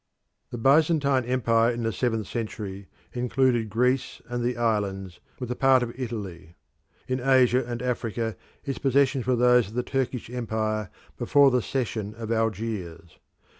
[0.49, 5.83] The Byzantine empire in the seventh century included Greece and the islands, with a part
[5.83, 6.55] of Italy.
[7.07, 8.35] In Asia and Africa
[8.65, 13.19] its possessions were those of the Turkish Empire before the cession of Algiers.